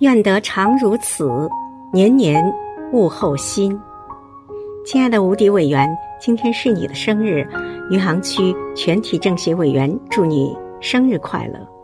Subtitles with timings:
[0.00, 1.48] 愿得常如此，
[1.90, 2.44] 年年
[2.92, 3.78] 物候新。
[4.84, 5.88] 亲爱的吴迪委员，
[6.20, 7.48] 今天是你的生日，
[7.90, 11.75] 余杭区全体政协委员，祝你生日快乐。